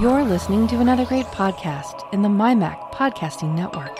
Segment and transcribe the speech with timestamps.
[0.00, 3.98] You're listening to another great podcast in the MyMac Podcasting Network.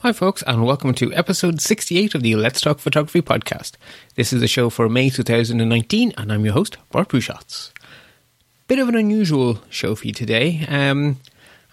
[0.00, 3.72] Hi, folks, and welcome to episode 68 of the Let's Talk Photography podcast.
[4.14, 7.72] This is the show for May 2019, and I'm your host, Bart Busschots.
[8.68, 10.64] Bit of an unusual show for you today.
[10.68, 11.18] Um,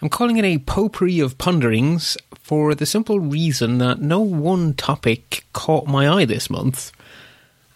[0.01, 5.45] I'm calling it a potpourri of ponderings for the simple reason that no one topic
[5.53, 6.91] caught my eye this month.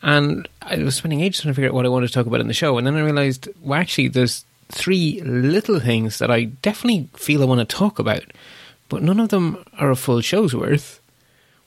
[0.01, 2.41] And I was spending ages trying to figure out what I wanted to talk about
[2.41, 6.45] in the show, and then I realized, well, actually, there's three little things that I
[6.45, 8.23] definitely feel I want to talk about
[8.89, 10.99] but none of them are a full show's worth.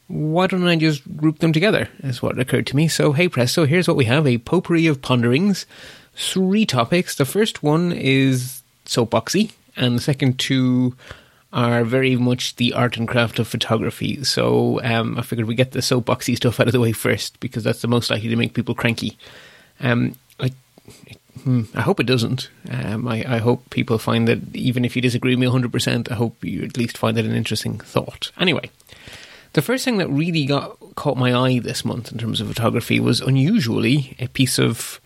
[0.08, 1.88] Why don't I just group them together?
[2.00, 2.88] Is what occurred to me.
[2.88, 5.64] So, hey presto, here's what we have a potpourri of ponderings.
[6.14, 7.16] Three topics.
[7.16, 10.96] The first one is soapboxy, and the second two
[11.52, 14.24] are very much the art and craft of photography.
[14.24, 17.62] So, um, I figured we get the soapboxy stuff out of the way first because
[17.62, 19.18] that's the most likely to make people cranky.
[19.80, 20.52] Um, I,
[21.44, 22.50] Hmm, I hope it doesn't.
[22.70, 26.14] Um, I, I, hope people find that even if you disagree with me 100%, I
[26.14, 28.30] hope you at least find it an interesting thought.
[28.38, 28.70] Anyway,
[29.54, 33.00] the first thing that really got caught my eye this month in terms of photography
[33.00, 35.00] was unusually a piece of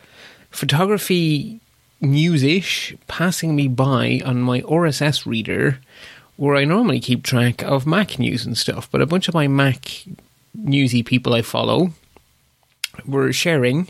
[0.56, 1.60] photography
[2.00, 5.78] news-ish passing me by on my RSS reader
[6.36, 9.48] where I normally keep track of Mac news and stuff, but a bunch of my
[9.48, 10.04] Mac
[10.54, 11.92] newsy people I follow
[13.06, 13.88] were sharing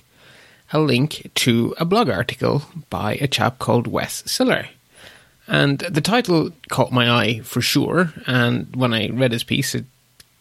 [0.72, 4.69] a link to a blog article by a chap called Wes Siler.
[5.47, 9.84] And the title caught my eye for sure, and when I read his piece, it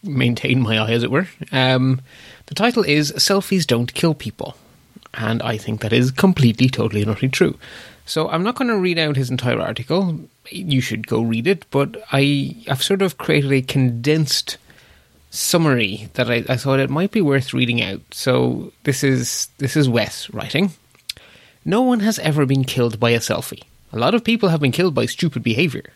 [0.02, 1.28] maintained my eye, as it were.
[1.52, 2.00] Um,
[2.46, 4.56] the title is Selfies Don't Kill People,
[5.16, 7.58] and I think that is completely, totally, and utterly true.
[8.04, 10.20] So I'm not going to read out his entire article.
[10.50, 14.58] You should go read it, but I, I've sort of created a condensed
[15.30, 18.00] summary that I, I, thought it might be worth reading out.
[18.12, 20.70] So this is this is Wes writing.
[21.64, 23.64] No one has ever been killed by a selfie.
[23.92, 25.92] A lot of people have been killed by stupid behavior.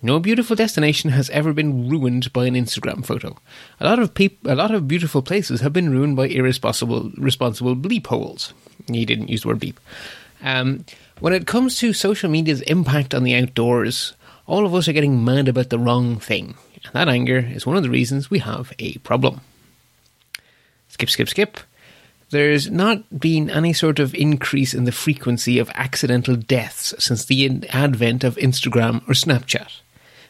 [0.00, 3.36] No beautiful destination has ever been ruined by an Instagram photo.
[3.80, 7.74] A lot of peop- a lot of beautiful places have been ruined by irresponsible responsible
[7.74, 8.54] bleep holes.
[8.86, 9.80] He didn't use the word beep.
[10.42, 10.84] Um,
[11.18, 14.14] when it comes to social media's impact on the outdoors,
[14.46, 16.54] all of us are getting mad about the wrong thing.
[16.84, 19.40] And that anger is one of the reasons we have a problem.
[20.88, 21.60] Skip, skip, skip.
[22.30, 27.66] There's not been any sort of increase in the frequency of accidental deaths since the
[27.70, 29.80] advent of Instagram or Snapchat.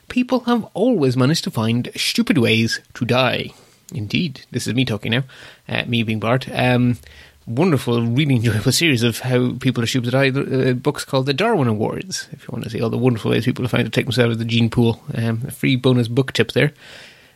[0.09, 3.53] People have always managed to find stupid ways to die.
[3.95, 5.25] Indeed, this is me talking now,
[5.69, 6.49] uh, me being Bart.
[6.53, 6.99] Um,
[7.47, 10.71] wonderful, really enjoyable series of how people are stupid that die.
[10.71, 12.29] Uh, books called the Darwin Awards.
[12.33, 14.29] If you want to see all the wonderful ways people have found to take themselves
[14.29, 16.73] out of the gene pool, um, a free bonus book tip there.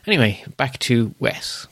[0.05, 1.67] Anyway, back to Wes.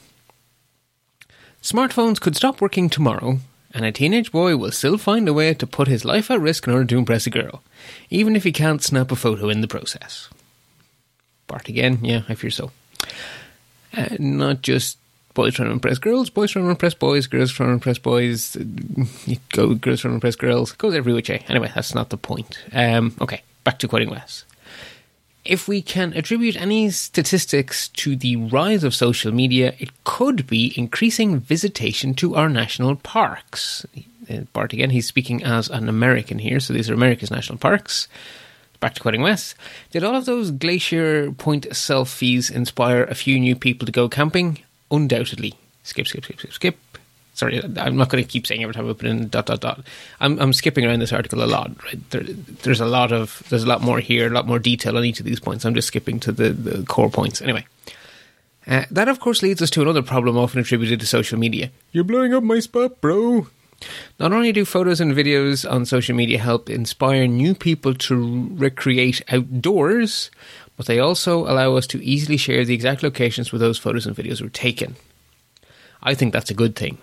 [1.61, 3.39] Smartphones could stop working tomorrow,
[3.73, 6.65] and a teenage boy will still find a way to put his life at risk
[6.65, 7.61] in order to impress a girl,
[8.09, 10.29] even if he can't snap a photo in the process.
[11.51, 12.71] Bart again, yeah, I fear so.
[13.93, 14.97] Uh, not just
[15.33, 18.55] boys trying to impress girls, boys trying to impress boys, girls trying to impress boys,
[19.49, 20.71] go girls trying to impress girls.
[20.71, 21.43] It goes every which way.
[21.49, 22.57] Anyway, that's not the point.
[22.71, 24.45] Um, okay, back to quoting Wes.
[25.43, 30.73] If we can attribute any statistics to the rise of social media, it could be
[30.77, 33.85] increasing visitation to our national parks.
[34.29, 38.07] Uh, Bart again, he's speaking as an American here, so these are America's national parks.
[38.81, 39.55] Back to quoting Wes.
[39.91, 44.57] Did all of those Glacier Point selfies inspire a few new people to go camping?
[44.91, 45.55] undoubtedly.
[45.83, 46.77] Skip, skip, skip, skip, skip.
[47.33, 49.81] Sorry, I'm not going to keep saying every time I put in dot dot dot.
[50.19, 51.71] I'm I'm skipping around this article a lot.
[51.85, 52.09] Right?
[52.11, 55.05] There, there's a lot of there's a lot more here, a lot more detail on
[55.05, 55.65] each of these points.
[55.65, 57.41] I'm just skipping to the, the core points.
[57.41, 57.65] Anyway,
[58.67, 61.71] uh, that of course leads us to another problem often attributed to social media.
[61.93, 63.47] You're blowing up my spot, bro.
[64.19, 69.21] Not only do photos and videos on social media help inspire new people to recreate
[69.29, 70.29] outdoors,
[70.77, 74.15] but they also allow us to easily share the exact locations where those photos and
[74.15, 74.95] videos were taken.
[76.03, 76.97] I think that's a good thing.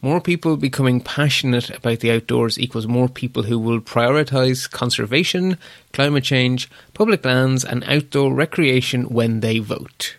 [0.00, 5.58] More people becoming passionate about the outdoors equals more people who will prioritise conservation,
[5.92, 10.17] climate change, public lands, and outdoor recreation when they vote.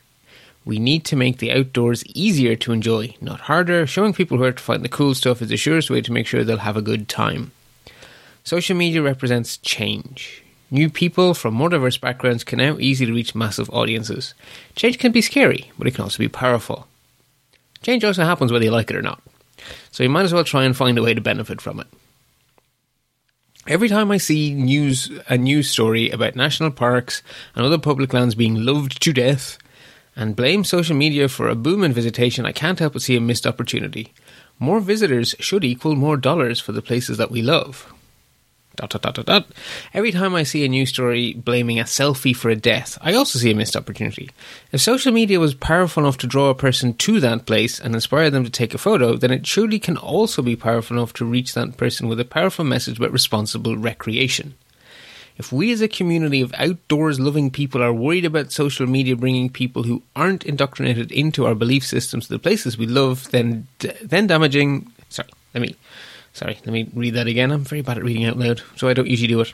[0.70, 3.88] We need to make the outdoors easier to enjoy, not harder.
[3.88, 6.44] Showing people where to find the cool stuff is the surest way to make sure
[6.44, 7.54] they'll have a good time.
[8.44, 10.44] Social media represents change.
[10.70, 14.36] New people from more diverse backgrounds can now easily reach massive audiences.
[14.76, 16.86] Change can be scary, but it can also be powerful.
[17.82, 19.24] Change also happens whether you like it or not.
[19.90, 21.88] So you might as well try and find a way to benefit from it.
[23.66, 27.24] Every time I see news a news story about national parks
[27.56, 29.58] and other public lands being loved to death
[30.20, 33.22] and blame social media for a boom in visitation, I can't help but see a
[33.22, 34.14] missed opportunity.
[34.60, 37.94] More visitors should equal more dollars for the places that we love.
[38.76, 39.48] Dot, dot, dot, dot.
[39.94, 43.40] Every time I see a news story blaming a selfie for a death, I also
[43.40, 44.30] see a missed opportunity.
[44.74, 48.30] If social media was powerful enough to draw a person to that place and inspire
[48.30, 51.54] them to take a photo, then it surely can also be powerful enough to reach
[51.54, 54.56] that person with a powerful message about responsible recreation.
[55.40, 59.50] If we as a community of outdoors loving people are worried about social media bringing
[59.50, 63.68] people who aren't indoctrinated into our belief systems to the places we love, then
[64.04, 64.92] then damaging.
[65.10, 65.76] Sorry, let me
[66.34, 67.52] Sorry, let me read that again.
[67.52, 69.54] I'm very bad at reading out loud, so I don't usually do it.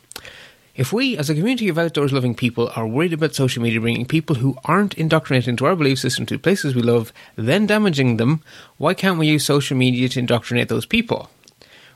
[0.75, 4.05] If we, as a community of outdoors loving people, are worried about social media bringing
[4.05, 8.43] people who aren't indoctrinated into our belief system to places we love, then damaging them,
[8.77, 11.29] why can't we use social media to indoctrinate those people?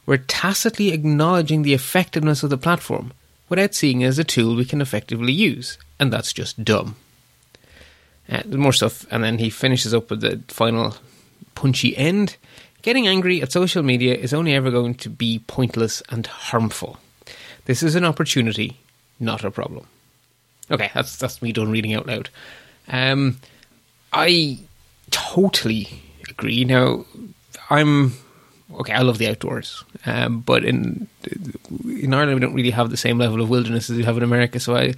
[0.05, 3.11] We're tacitly acknowledging the effectiveness of the platform
[3.49, 6.95] without seeing it as a tool we can effectively use, and that's just dumb.
[8.29, 10.95] Uh, more stuff, and then he finishes up with the final
[11.55, 12.37] punchy end.
[12.81, 16.97] Getting angry at social media is only ever going to be pointless and harmful.
[17.65, 18.77] This is an opportunity,
[19.19, 19.87] not a problem.
[20.71, 22.29] Okay, that's that's me done reading out loud.
[22.87, 23.39] Um,
[24.13, 24.59] I
[25.11, 26.63] totally agree.
[26.65, 27.05] Now,
[27.69, 28.13] I'm
[28.75, 28.93] okay.
[28.93, 31.07] I love the outdoors, um, but in
[31.85, 34.23] in Ireland we don't really have the same level of wilderness as we have in
[34.23, 34.59] America.
[34.59, 34.93] So I,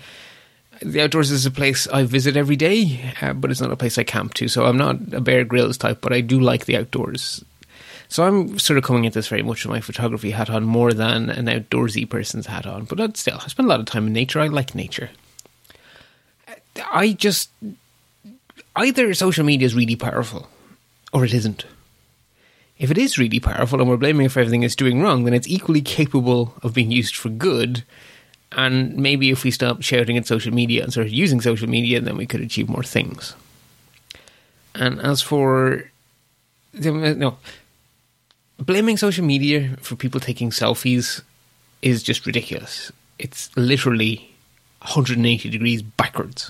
[0.82, 3.98] the outdoors is a place I visit every day, uh, but it's not a place
[3.98, 4.48] I camp to.
[4.48, 7.44] So I'm not a Bear Grylls type, but I do like the outdoors.
[8.12, 10.92] So I'm sort of coming at this very much with my photography hat on more
[10.92, 12.84] than an outdoorsy person's hat on.
[12.84, 14.42] But i still, I spend a lot of time in nature.
[14.42, 15.12] I like nature.
[16.92, 17.52] I just
[18.76, 20.50] either social media is really powerful
[21.14, 21.66] or it isn't.
[22.82, 25.36] If it is really powerful and we're blaming it for everything it's doing wrong, then
[25.36, 27.84] it's equally capable of being used for good.
[28.54, 32.18] And maybe if we stop shouting at social media and start using social media, then
[32.18, 33.36] we could achieve more things.
[34.74, 35.92] And as for
[36.74, 37.38] no,
[38.58, 41.22] blaming social media for people taking selfies
[41.84, 42.92] is just ridiculous.
[43.20, 44.34] It's literally
[44.80, 46.50] 180 degrees backwards.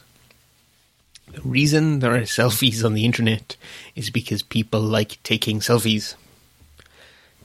[1.33, 3.57] The reason there are selfies on the internet
[3.97, 6.15] is because people like taking selfies.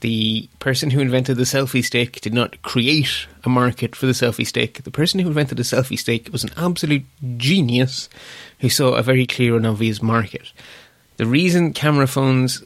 [0.01, 4.45] The person who invented the selfie stick did not create a market for the selfie
[4.45, 4.83] stick.
[4.83, 7.05] The person who invented the selfie stick was an absolute
[7.37, 8.07] genius
[8.59, 10.51] who saw a very clear and obvious market.
[11.17, 12.63] The reason camera phones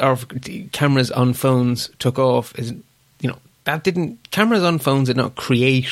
[0.00, 0.16] or
[0.70, 2.72] cameras on phones took off is
[3.20, 5.88] you know that didn't cameras on phones did not create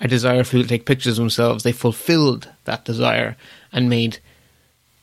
[0.00, 1.62] a desire for people to take pictures of themselves.
[1.62, 3.36] They fulfilled that desire
[3.72, 4.18] and made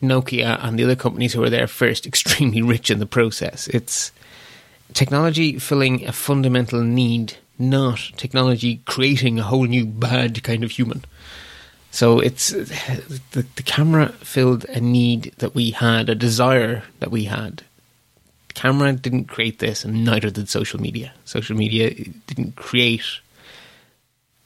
[0.02, 3.68] Nokia and the other companies who were there first extremely rich in the process.
[3.68, 4.12] It's
[4.96, 11.06] technology filling a fundamental need, not technology creating a whole new bad kind of human.
[11.92, 17.26] So it's the, the camera filled a need that we had, a desire that we
[17.26, 17.64] had,
[18.56, 21.14] camera didn't create this, and neither did social media.
[21.26, 21.94] Social media
[22.26, 23.20] didn't create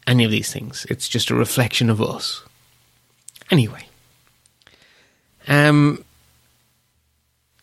[0.06, 0.86] any of these things.
[0.90, 2.44] It's just a reflection of us.
[3.52, 3.86] Anyway,
[5.48, 6.04] um,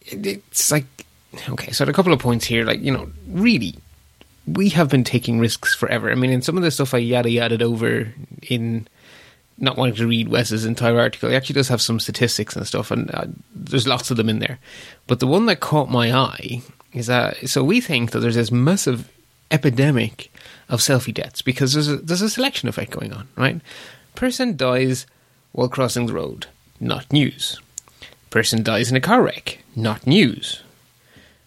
[0.06, 1.05] it's like
[1.48, 1.72] okay.
[1.72, 2.64] So, a couple of points here.
[2.64, 3.74] Like you know, really,
[4.46, 6.10] we have been taking risks forever.
[6.10, 8.88] I mean, in some of the stuff I yada yada over in
[9.58, 11.30] not wanting to read Wes's entire article.
[11.30, 14.38] He actually does have some statistics and stuff, and uh, there's lots of them in
[14.38, 14.58] there.
[15.06, 18.52] But the one that caught my eye is that so we think that there's this
[18.52, 19.11] massive
[19.50, 20.30] epidemic
[20.68, 23.61] of selfie deaths because there's a, there's a selection effect going on, right?
[24.14, 25.06] Person dies
[25.52, 26.46] while crossing the road,
[26.80, 27.61] not news.
[28.30, 30.62] Person dies in a car wreck, not news.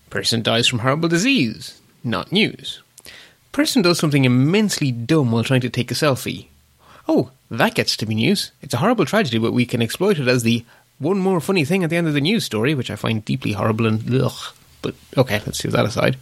[0.10, 2.82] Person dies from horrible disease, not news.
[3.52, 6.48] Person does something immensely dumb while trying to take a selfie,
[7.10, 8.52] Oh, that gets to be news.
[8.62, 10.64] It's a horrible tragedy, but we can exploit it as the
[11.00, 13.54] one more funny thing at the end of the news story, which I find deeply
[13.54, 14.54] horrible and ugh.
[14.84, 16.18] But okay, let's leave that aside.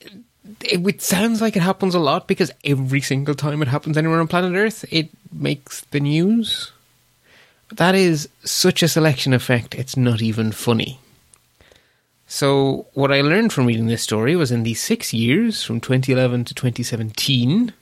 [0.00, 4.18] It, it sounds like it happens a lot because every single time it happens anywhere
[4.18, 6.72] on planet Earth, it makes the news.
[7.70, 10.98] That is such a selection effect, it's not even funny.
[12.30, 16.44] So, what I learned from reading this story was in the six years from 2011
[16.44, 17.72] to 2017,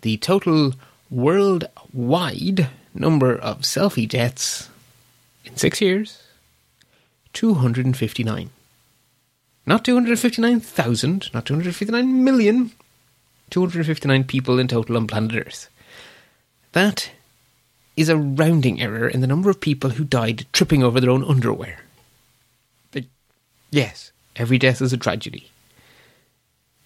[0.00, 0.72] the total
[1.08, 4.70] worldwide number of selfie deaths
[5.44, 6.20] in six years
[7.32, 8.50] 259.
[9.66, 12.72] Not 259,000, not 259 million,
[13.50, 15.70] 259 people in total on planet Earth.
[16.72, 17.12] That
[17.96, 21.22] is a rounding error in the number of people who died tripping over their own
[21.22, 21.83] underwear.
[23.74, 25.50] Yes, every death is a tragedy.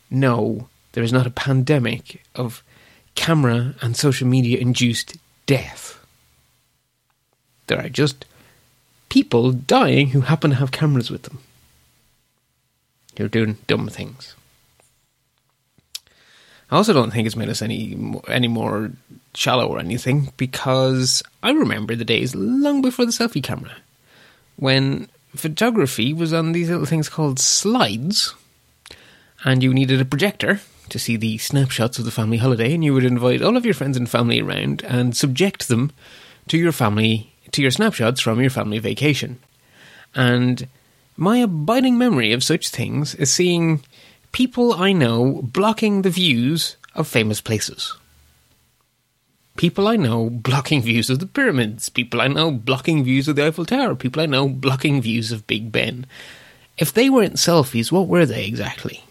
[0.08, 2.62] No, there is not a pandemic of
[3.14, 6.02] camera and social media induced death.
[7.66, 8.24] There are just
[9.10, 11.40] people dying who happen to have cameras with them.
[13.18, 14.34] Who are doing dumb things.
[16.70, 18.92] I also don't think it's made us any any more
[19.34, 23.76] shallow or anything because I remember the days long before the selfie camera
[24.56, 28.34] when photography was on these little things called slides
[29.44, 32.94] and you needed a projector to see the snapshots of the family holiday and you
[32.94, 35.92] would invite all of your friends and family around and subject them
[36.48, 39.38] to your family to your snapshots from your family vacation.
[40.14, 40.68] And
[41.16, 43.82] my abiding memory of such things is seeing
[44.32, 47.94] people I know blocking the views of famous places.
[49.58, 51.88] People I know blocking views of the pyramids.
[51.88, 53.96] People I know blocking views of the Eiffel Tower.
[53.96, 56.06] People I know blocking views of Big Ben.
[56.78, 59.02] If they weren't selfies, what were they exactly?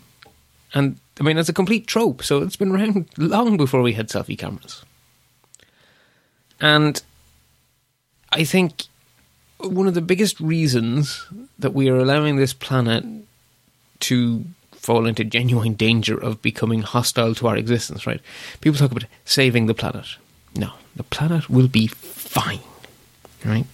[0.73, 4.07] And I mean, it's a complete trope, so it's been around long before we had
[4.07, 4.85] selfie cameras.
[6.61, 7.01] And
[8.31, 8.85] I think
[9.57, 11.27] one of the biggest reasons
[11.59, 13.03] that we are allowing this planet
[13.99, 18.21] to fall into genuine danger of becoming hostile to our existence, right?
[18.61, 20.15] People talk about saving the planet.
[20.57, 22.59] No, the planet will be fine,
[23.45, 23.65] right?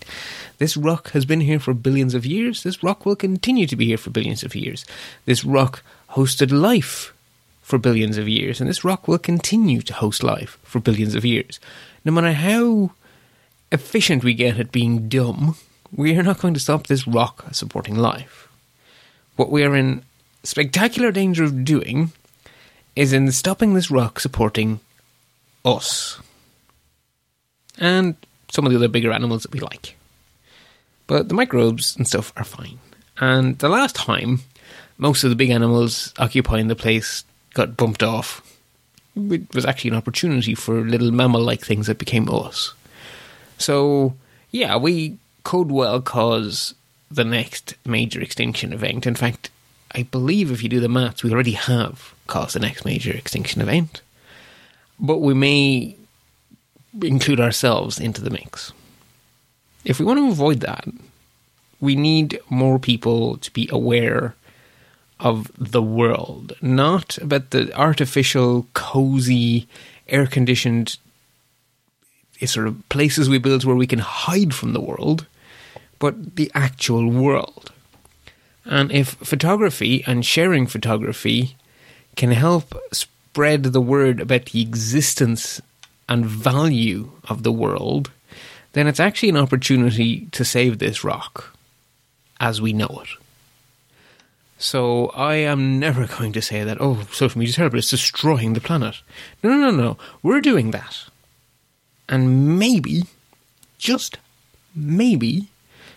[0.57, 2.63] This rock has been here for billions of years.
[2.63, 4.85] This rock will continue to be here for billions of years.
[5.25, 7.13] This rock hosted life
[7.61, 11.25] for billions of years, and this rock will continue to host life for billions of
[11.25, 11.59] years.
[12.05, 12.91] No matter how
[13.71, 15.55] efficient we get at being dumb,
[15.95, 18.47] we are not going to stop this rock supporting life.
[19.35, 20.03] What we are in
[20.43, 22.11] spectacular danger of doing
[22.95, 24.79] is in stopping this rock supporting
[25.65, 26.19] us
[27.77, 28.15] and
[28.51, 29.95] some of the other bigger animals that we like.
[31.07, 32.79] But the microbes and stuff are fine.
[33.19, 34.41] And the last time
[34.97, 38.41] most of the big animals occupying the place got bumped off,
[39.15, 42.73] it was actually an opportunity for little mammal like things that became us.
[43.57, 44.15] So,
[44.51, 46.73] yeah, we could well cause
[47.11, 49.05] the next major extinction event.
[49.05, 49.49] In fact,
[49.91, 53.61] I believe if you do the maths, we already have caused the next major extinction
[53.61, 54.01] event.
[54.99, 55.95] But we may
[57.01, 58.71] include ourselves into the mix.
[59.83, 60.87] If we want to avoid that,
[61.79, 64.35] we need more people to be aware
[65.19, 69.67] of the world, not about the artificial, cozy,
[70.07, 70.97] air conditioned
[72.41, 75.25] eh, sort of places we build where we can hide from the world,
[75.99, 77.71] but the actual world.
[78.65, 81.57] And if photography and sharing photography
[82.15, 85.61] can help spread the word about the existence
[86.07, 88.11] and value of the world,
[88.73, 91.55] then it's actually an opportunity to save this rock
[92.39, 93.09] as we know it.
[94.57, 98.53] So I am never going to say that, oh, social media is terrible, it's destroying
[98.53, 99.01] the planet.
[99.43, 99.97] No, no, no, no.
[100.21, 101.05] We're doing that.
[102.07, 103.03] And maybe,
[103.77, 104.17] just
[104.75, 105.49] maybe,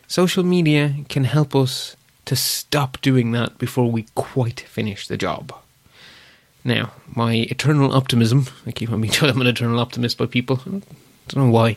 [0.07, 1.97] social media can help us
[2.27, 5.55] to stop doing that before we quite finish the job.
[6.67, 10.61] Now, my eternal optimism, I keep on being told I'm an eternal optimist by people.
[10.67, 10.71] I
[11.29, 11.77] don't know why.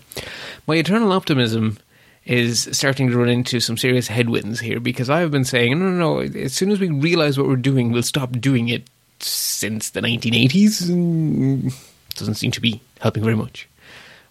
[0.66, 1.78] My eternal optimism
[2.26, 6.22] is starting to run into some serious headwinds here because I've been saying, no, no,
[6.22, 8.84] no, as soon as we realize what we're doing, we'll stop doing it
[9.20, 10.90] since the 1980s.
[10.90, 11.72] Mm,
[12.16, 13.70] doesn't seem to be helping very much.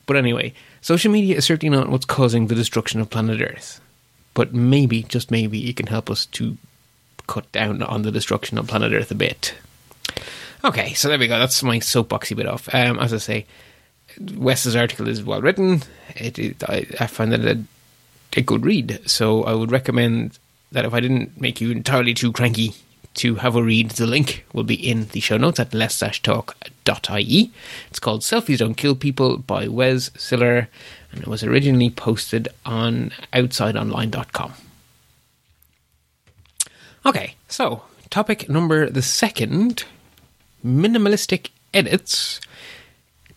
[0.06, 3.80] But anyway, social media is certainly not what's causing the destruction of planet Earth.
[4.34, 6.56] But maybe, just maybe, it can help us to
[7.28, 9.54] cut down on the destruction of planet Earth a bit.
[10.64, 11.38] Okay, so there we go.
[11.38, 12.72] That's my soapboxy bit off.
[12.74, 13.46] Um, as I say,
[14.34, 15.82] Wes's article is well written.
[16.16, 17.62] It, it I, I find that a,
[18.36, 19.00] a good read.
[19.06, 20.38] So I would recommend
[20.72, 22.74] that if I didn't make you entirely too cranky
[23.14, 27.52] to have a read, the link will be in the show notes at lets-talk.ie.
[27.90, 30.66] It's called Selfies Don't Kill People by Wes Siler,
[31.12, 34.52] and it was originally posted on outsideonline.com.
[37.06, 39.84] Okay, so topic number the second
[40.64, 42.40] minimalistic edits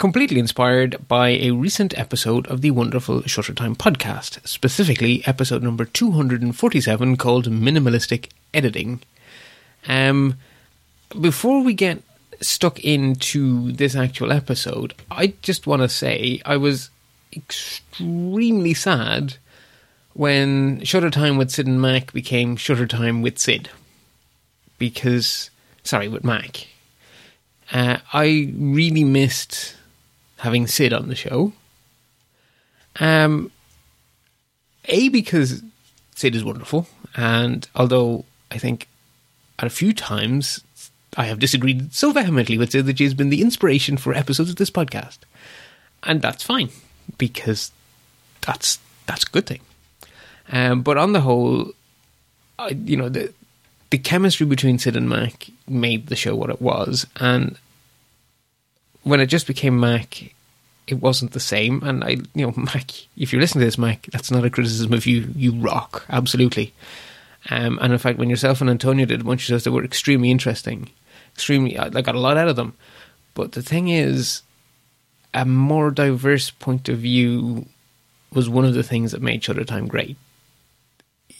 [0.01, 5.85] completely inspired by a recent episode of the wonderful Shutter Time podcast, specifically episode number
[5.85, 9.01] 247 called Minimalistic Editing.
[9.87, 10.37] Um,
[11.19, 12.01] before we get
[12.41, 16.89] stuck into this actual episode, I just want to say I was
[17.31, 19.35] extremely sad
[20.13, 23.69] when Shutter Time with Sid and Mac became Shutter Time with Sid.
[24.79, 25.51] Because,
[25.83, 26.67] sorry, with Mac.
[27.71, 29.75] Uh, I really missed
[30.37, 31.53] having Sid on the show.
[32.99, 33.51] Um,
[34.85, 35.63] a, because
[36.15, 38.87] Sid is wonderful, and although I think
[39.59, 40.61] at a few times
[41.15, 44.49] I have disagreed so vehemently with Sid that she has been the inspiration for episodes
[44.49, 45.19] of this podcast.
[46.03, 46.69] And that's fine,
[47.17, 47.71] because
[48.41, 49.61] that's that's a good thing.
[50.51, 51.71] Um, but on the whole,
[52.59, 53.33] I, you know, the
[53.91, 57.57] the chemistry between Sid and Mac made the show what it was, and
[59.03, 60.33] when it just became Mac,
[60.87, 61.81] it wasn't the same.
[61.83, 64.93] And I, you know, Mac, if you're listening to this, Mac, that's not a criticism
[64.93, 65.31] of you.
[65.35, 66.73] You rock, absolutely.
[67.49, 69.83] Um, and in fact, when yourself and Antonio did a bunch of shows that were
[69.83, 70.89] extremely interesting,
[71.33, 72.73] extremely, I got a lot out of them.
[73.33, 74.41] But the thing is,
[75.33, 77.65] a more diverse point of view
[78.31, 80.17] was one of the things that made Shutter Time great.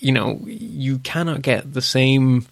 [0.01, 2.47] You know, you cannot get the same.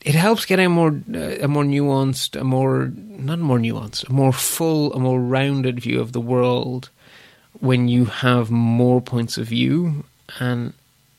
[0.00, 4.32] It helps get a more a more nuanced, a more not more nuanced, a more
[4.32, 6.88] full, a more rounded view of the world
[7.60, 10.04] when you have more points of view
[10.38, 10.72] and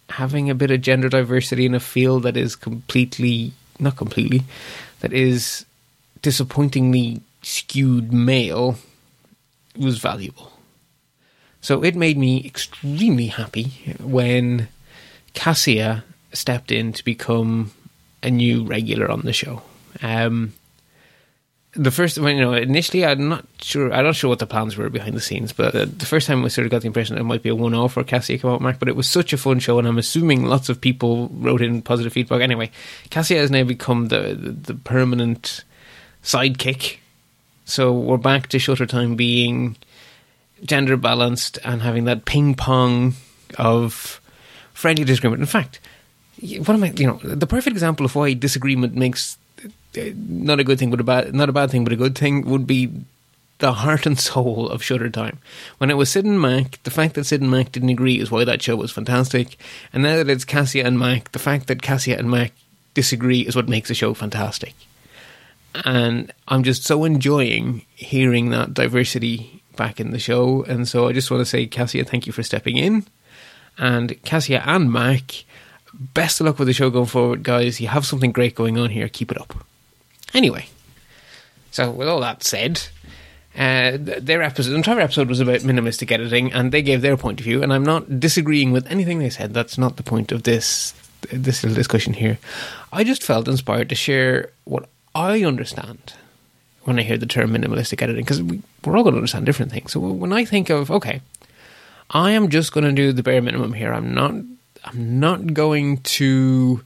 [0.10, 4.44] having a bit of gender diversity in a field that is completely not completely
[5.00, 5.66] that is
[6.22, 8.78] disappointingly skewed male
[9.78, 10.51] was valuable.
[11.62, 14.68] So it made me extremely happy when
[15.34, 16.04] Cassia
[16.34, 17.72] stepped in to become
[18.24, 19.62] a new regular on the show.
[20.02, 20.54] Um,
[21.74, 23.94] the first, when you know, initially I'm not sure.
[23.94, 26.44] I'm not sure what the plans were behind the scenes, but uh, the first time
[26.44, 28.62] I sort of got the impression it might be a one-off or Cassia come out
[28.62, 28.78] Mark.
[28.78, 31.82] But it was such a fun show, and I'm assuming lots of people wrote in
[31.82, 32.42] positive feedback.
[32.42, 32.72] Anyway,
[33.10, 35.64] Cassia has now become the the, the permanent
[36.24, 36.98] sidekick.
[37.64, 39.78] So we're back to Shutter Time being
[40.64, 43.14] gender balanced and having that ping pong
[43.58, 44.22] of
[44.74, 45.42] friendly disagreement.
[45.42, 45.80] In fact,
[46.42, 46.92] what am I?
[46.96, 49.38] You know, the perfect example of why disagreement makes
[49.98, 52.18] uh, not a good thing, but a bad, not a bad thing, but a good
[52.18, 52.92] thing would be
[53.60, 55.40] the heart and soul of Shutter Time.
[55.78, 58.32] When it was Sid and Mac, the fact that Sid and Mac didn't agree is
[58.32, 59.58] why that show was fantastic.
[59.94, 62.54] And now that it's Cassia and Mac, the fact that Cassia and Mac
[62.94, 64.74] disagree is what makes the show fantastic.
[65.86, 70.64] And I'm just so enjoying hearing that diversity back in the show.
[70.64, 73.06] And so I just want to say, Cassia, thank you for stepping in.
[73.78, 75.46] And Cassia and Mac,
[75.94, 77.80] best of luck with the show going forward, guys.
[77.82, 79.08] You have something great going on here.
[79.10, 79.66] Keep it up.
[80.34, 80.68] Anyway,
[81.72, 82.82] so with all that said,
[83.58, 87.40] uh, their episode, the entire episode was about minimalistic editing, and they gave their point
[87.40, 87.62] of view.
[87.62, 89.54] And I'm not disagreeing with anything they said.
[89.54, 90.94] That's not the point of this
[91.32, 92.40] this little discussion here.
[92.92, 96.14] I just felt inspired to share what I understand
[96.84, 99.72] when I hear the term minimalistic editing, because we, we're all going to understand different
[99.72, 99.92] things.
[99.92, 101.22] So when I think of okay,
[102.10, 103.94] I am just going to do the bare minimum here.
[103.94, 104.34] I'm not.
[104.84, 106.84] I'm not going to,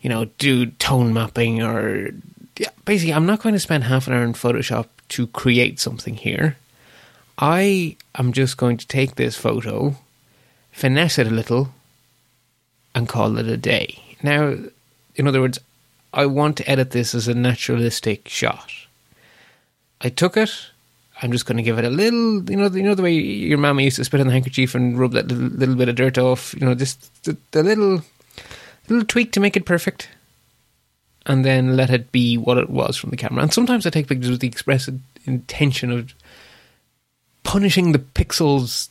[0.00, 2.10] you know, do tone mapping or
[2.58, 6.14] yeah, basically, I'm not going to spend half an hour in Photoshop to create something
[6.14, 6.56] here.
[7.38, 9.96] I am just going to take this photo,
[10.70, 11.70] finesse it a little,
[12.94, 14.16] and call it a day.
[14.22, 14.56] Now,
[15.16, 15.58] in other words,
[16.12, 18.70] I want to edit this as a naturalistic shot.
[20.04, 20.50] I took it.
[21.22, 23.58] I'm just going to give it a little, you know, you know the way your
[23.58, 26.18] mama used to spit on the handkerchief and rub that little, little bit of dirt
[26.18, 26.54] off.
[26.54, 28.02] You know, just the, the little,
[28.88, 30.08] little tweak to make it perfect
[31.26, 33.42] and then let it be what it was from the camera.
[33.42, 34.90] And sometimes I take pictures with the express
[35.24, 36.12] intention of
[37.44, 38.88] punishing the pixels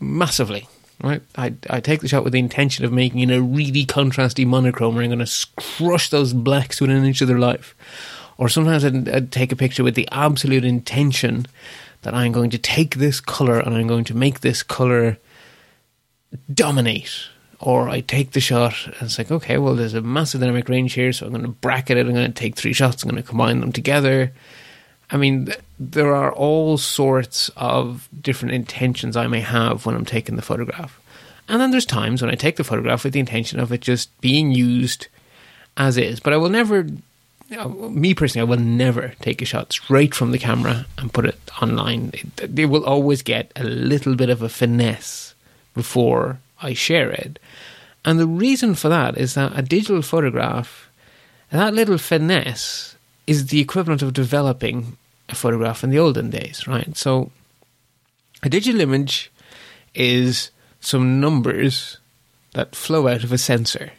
[0.00, 0.68] massively.
[1.02, 4.46] Right, I I take the shot with the intention of making it a really contrasty
[4.46, 7.74] monochrome, where I'm going to crush those blacks within an inch of their life.
[8.40, 11.46] Or sometimes I'd, I'd take a picture with the absolute intention
[12.00, 15.18] that I'm going to take this color and I'm going to make this color
[16.52, 20.70] dominate or I take the shot and it's like, okay, well, there's a massive dynamic
[20.70, 22.06] range here, so I'm going to bracket it.
[22.06, 23.02] I'm going to take three shots.
[23.02, 24.32] I'm going to combine them together.
[25.10, 30.06] I mean, th- there are all sorts of different intentions I may have when I'm
[30.06, 30.98] taking the photograph.
[31.46, 34.18] And then there's times when I take the photograph with the intention of it just
[34.22, 35.08] being used
[35.76, 36.20] as is.
[36.20, 36.86] But I will never,
[37.56, 41.26] Uh, me personally, I will never take a shot straight from the camera and put
[41.26, 42.12] it online.
[42.14, 45.34] It, they will always get a little bit of a finesse
[45.74, 47.38] before I share it.
[48.04, 50.88] And the reason for that is that a digital photograph,
[51.50, 52.94] that little finesse,
[53.26, 54.96] is the equivalent of developing
[55.28, 56.96] a photograph in the olden days, right?
[56.96, 57.30] So
[58.42, 59.30] a digital image
[59.94, 61.98] is some numbers
[62.52, 63.92] that flow out of a sensor.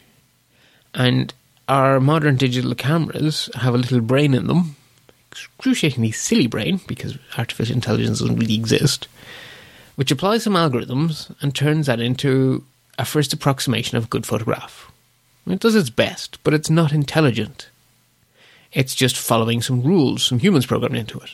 [0.94, 1.32] And
[1.68, 4.76] our modern digital cameras have a little brain in them,
[5.30, 9.08] excruciatingly silly brain, because artificial intelligence doesn't really exist,
[9.94, 12.64] which applies some algorithms and turns that into
[12.98, 14.90] a first approximation of a good photograph.
[15.46, 17.68] It does its best, but it's not intelligent.
[18.72, 21.30] It's just following some rules, some humans programmed into it.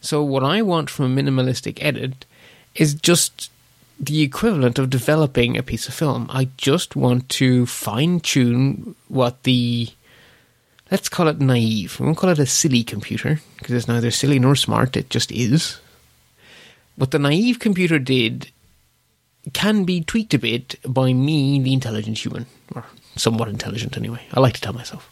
[0.00, 2.26] So, what I want from a minimalistic edit
[2.74, 3.50] is just
[3.98, 6.26] the equivalent of developing a piece of film.
[6.30, 9.88] I just want to fine tune what the
[10.90, 11.98] let's call it naive.
[11.98, 14.96] We won't call it a silly computer because it's neither silly nor smart.
[14.96, 15.80] It just is.
[16.96, 18.50] What the naive computer did
[19.52, 22.84] can be tweaked a bit by me, the intelligent human, or
[23.16, 24.26] somewhat intelligent anyway.
[24.32, 25.10] I like to tell myself.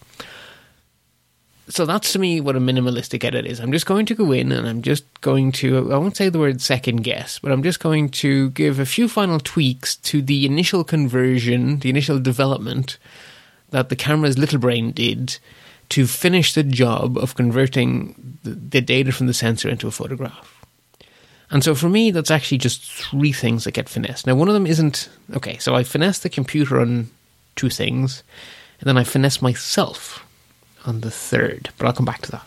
[1.73, 3.59] So that's to me what a minimalistic edit is.
[3.59, 6.39] I'm just going to go in and I'm just going to, I won't say the
[6.39, 10.45] word second guess, but I'm just going to give a few final tweaks to the
[10.45, 12.99] initial conversion, the initial development
[13.71, 15.39] that the camera's little brain did
[15.89, 20.63] to finish the job of converting the data from the sensor into a photograph.
[21.51, 24.27] And so for me, that's actually just three things that get finessed.
[24.27, 25.57] Now, one of them isn't okay.
[25.57, 27.09] So I finesse the computer on
[27.57, 28.23] two things,
[28.79, 30.27] and then I finesse myself
[30.85, 31.71] on the third.
[31.79, 32.47] But I'll come back to that.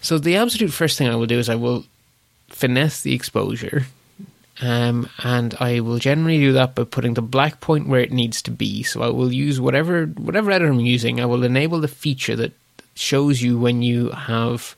[0.00, 1.84] So the absolute first thing I will do is I will
[2.48, 3.86] finesse the exposure,
[4.60, 8.42] um, and I will generally do that by putting the black point where it needs
[8.42, 8.82] to be.
[8.82, 11.20] So I will use whatever whatever editor I'm using.
[11.20, 12.52] I will enable the feature that
[12.94, 14.74] shows you when you have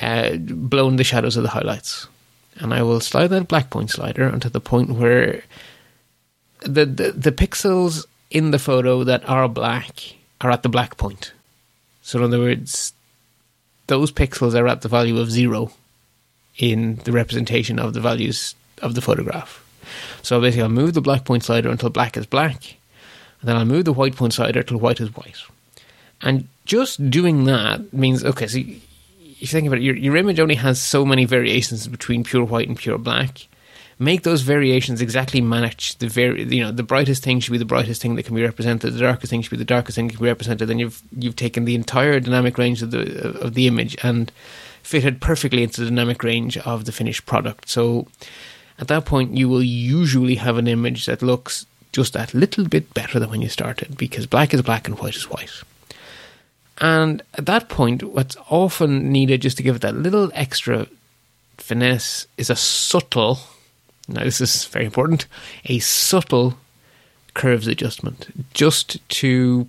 [0.00, 2.08] uh, blown the shadows of the highlights.
[2.56, 5.42] And I will slide that black point slider onto the point where
[6.60, 11.32] the, the, the pixels in the photo that are black are at the black point.
[12.02, 12.92] So, in other words,
[13.86, 15.72] those pixels are at the value of zero
[16.56, 19.64] in the representation of the values of the photograph.
[20.22, 22.76] So basically, I'll move the black point slider until black is black,
[23.40, 25.38] and then I'll move the white point slider till white is white.
[26.22, 28.66] And just doing that means, okay, so if
[29.18, 32.68] you think about it, your, your image only has so many variations between pure white
[32.68, 33.46] and pure black.
[34.00, 37.64] Make those variations exactly match the very, you know, the brightest thing should be the
[37.64, 38.94] brightest thing that can be represented.
[38.94, 40.68] The darkest thing should be the darkest thing that can be represented.
[40.68, 44.32] Then you've you've taken the entire dynamic range of the of the image and
[44.82, 47.68] fitted perfectly into the dynamic range of the finished product.
[47.68, 48.08] So
[48.78, 52.94] at that point, you will usually have an image that looks just that little bit
[52.94, 55.62] better than when you started because black is black and white is white.
[56.80, 60.86] And at that point, what's often needed just to give it that little extra
[61.58, 63.40] finesse is a subtle,
[64.10, 65.26] now this is very important,
[65.66, 66.56] a subtle
[67.34, 69.68] curves adjustment, just to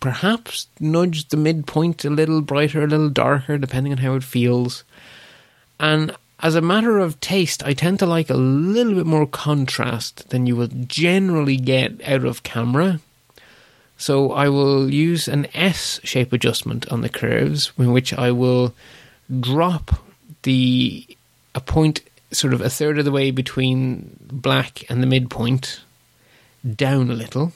[0.00, 4.84] perhaps nudge the midpoint a little brighter, a little darker, depending on how it feels.
[5.80, 10.28] And as a matter of taste, I tend to like a little bit more contrast
[10.30, 13.00] than you will generally get out of camera.
[13.96, 18.74] So I will use an S shape adjustment on the curves, in which I will
[19.40, 20.04] drop
[20.42, 21.06] the
[21.54, 22.02] a point
[22.34, 25.80] sort of a third of the way between black and the midpoint
[26.74, 27.52] down a little,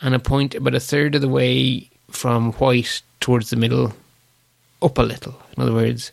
[0.00, 3.94] and a point about a third of the way from white towards the middle
[4.80, 5.40] up a little.
[5.56, 6.12] In other words,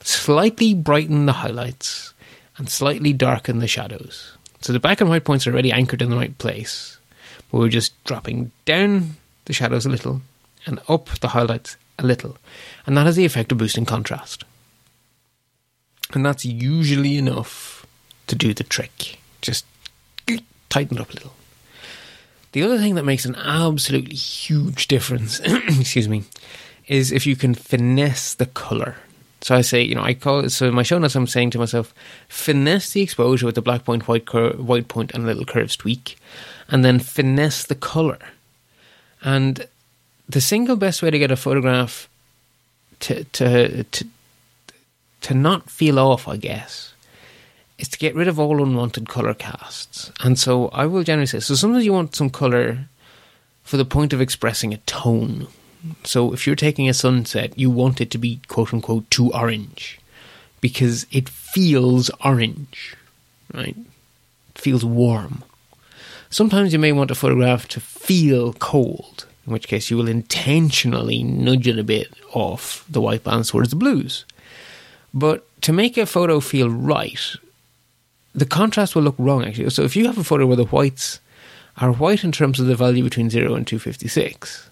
[0.00, 2.12] slightly brighten the highlights
[2.58, 4.36] and slightly darken the shadows.
[4.60, 6.96] So the black and white points are already anchored in the right place
[7.50, 10.22] but we're just dropping down the shadows a little
[10.66, 12.36] and up the highlights a little.
[12.86, 14.44] And that has the effect of boosting contrast.
[16.12, 17.86] And that's usually enough
[18.28, 19.18] to do the trick.
[19.42, 19.64] Just
[20.68, 21.32] tighten it up a little.
[22.52, 26.24] The other thing that makes an absolutely huge difference, excuse me,
[26.86, 28.96] is if you can finesse the color.
[29.42, 31.50] So I say, you know, I call it, so in my show notes, I'm saying
[31.50, 31.92] to myself,
[32.28, 35.76] finesse the exposure with the black point, white, cur- white point, and a little curves
[35.76, 36.16] tweak
[36.68, 38.18] and then finesse the color.
[39.22, 39.66] And
[40.28, 42.08] the single best way to get a photograph
[43.00, 44.06] to to to
[45.22, 46.94] to not feel off, I guess,
[47.78, 50.10] is to get rid of all unwanted color casts.
[50.20, 51.54] And so I will generally say so.
[51.54, 52.86] Sometimes you want some color
[53.62, 55.48] for the point of expressing a tone.
[56.04, 60.00] So if you're taking a sunset, you want it to be quote unquote too orange
[60.60, 62.96] because it feels orange,
[63.52, 63.76] right?
[63.76, 65.44] It feels warm.
[66.30, 71.22] Sometimes you may want a photograph to feel cold, in which case you will intentionally
[71.22, 74.24] nudge it a bit off the white balance towards the blues.
[75.16, 77.18] But to make a photo feel right,
[78.34, 79.70] the contrast will look wrong actually.
[79.70, 81.20] So if you have a photo where the whites
[81.78, 84.68] are white in terms of the value between 0 and 256,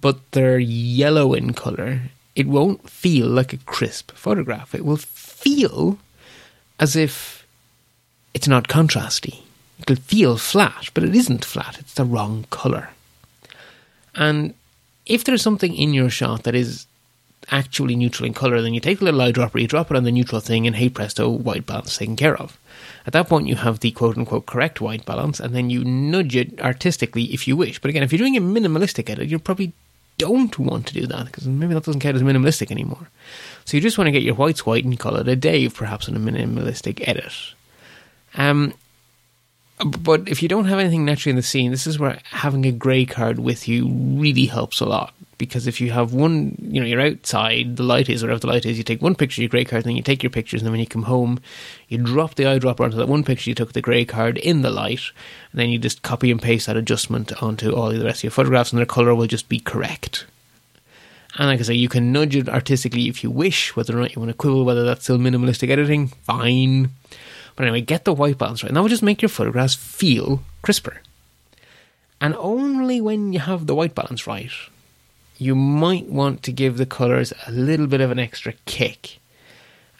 [0.00, 2.00] but they're yellow in colour,
[2.34, 4.74] it won't feel like a crisp photograph.
[4.74, 5.96] It will feel
[6.80, 7.46] as if
[8.34, 9.42] it's not contrasty.
[9.78, 11.78] It'll feel flat, but it isn't flat.
[11.78, 12.90] It's the wrong colour.
[14.16, 14.54] And
[15.06, 16.86] if there's something in your shot that is
[17.50, 20.12] actually neutral in colour, then you take a little eyedropper, you drop it on the
[20.12, 22.58] neutral thing, and hey presto, white balance taken care of.
[23.06, 26.36] At that point, you have the quote unquote correct white balance, and then you nudge
[26.36, 27.80] it artistically if you wish.
[27.80, 29.72] But again, if you're doing a minimalistic edit, you're probably
[30.18, 33.08] don't want to do that because maybe that doesn't count as minimalistic anymore.
[33.64, 36.06] So you just want to get your whites white and call it a day, perhaps
[36.08, 37.32] in a minimalistic edit.
[38.34, 38.74] Um,
[39.84, 42.72] but if you don't have anything naturally in the scene, this is where having a
[42.72, 45.12] grey card with you really helps a lot.
[45.38, 48.64] Because if you have one, you know, you're outside, the light is wherever the light
[48.64, 50.60] is, you take one picture of your grey card, and then you take your pictures,
[50.60, 51.40] and then when you come home,
[51.88, 54.70] you drop the eyedropper onto that one picture you took the grey card in the
[54.70, 55.00] light,
[55.50, 58.30] and then you just copy and paste that adjustment onto all the rest of your
[58.30, 60.26] photographs, and their colour will just be correct.
[61.38, 64.14] And like I say, you can nudge it artistically if you wish, whether or not
[64.14, 66.90] you want to quibble whether that's still minimalistic editing, fine.
[67.56, 68.68] But anyway, get the white balance right.
[68.68, 71.00] And that will just make your photographs feel crisper.
[72.20, 74.52] And only when you have the white balance right,
[75.42, 79.18] you might want to give the colours a little bit of an extra kick.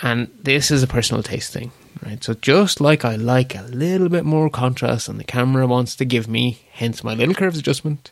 [0.00, 1.72] And this is a personal taste thing,
[2.04, 2.22] right?
[2.22, 6.04] So just like I like a little bit more contrast than the camera wants to
[6.04, 8.10] give me, hence my little curves adjustment,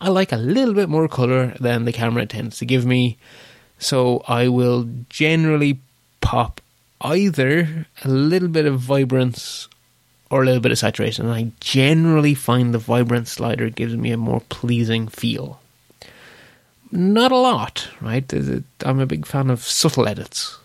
[0.00, 3.18] I like a little bit more colour than the camera tends to give me.
[3.78, 5.78] So I will generally
[6.20, 6.60] pop
[7.00, 9.68] either a little bit of vibrance
[10.30, 11.26] or a little bit of saturation.
[11.26, 15.60] And I generally find the vibrance slider gives me a more pleasing feel.
[16.90, 18.32] Not a lot, right?
[18.80, 20.58] I'm a big fan of subtle edits.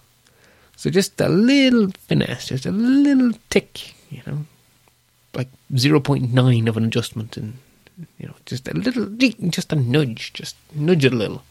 [0.77, 4.45] So just a little finesse, just a little tick, you know,
[5.33, 7.57] like 0.9 of an adjustment and
[8.17, 9.05] you know, just a little,
[9.49, 11.43] just a nudge, just nudge it a little.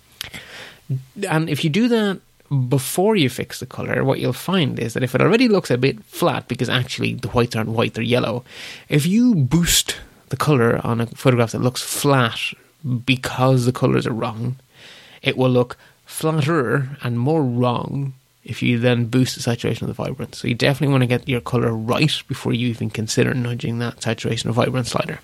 [1.28, 2.20] And if you do that
[2.68, 5.78] before you fix the color, what you'll find is that if it already looks a
[5.78, 8.44] bit flat, because actually the whites aren't white, they're yellow,
[8.88, 9.96] if you boost
[10.28, 12.38] the color on a photograph that looks flat
[13.04, 14.56] because the colors are wrong,
[15.22, 18.14] it will look flatter and more wrong
[18.44, 20.38] if you then boost the saturation of the vibrance.
[20.38, 24.02] So you definitely want to get your color right before you even consider nudging that
[24.02, 25.20] saturation of vibrance slider.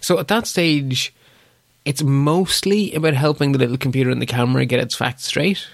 [0.00, 1.12] So at that stage,
[1.84, 5.66] it's mostly about helping the little computer and the camera get its facts straight,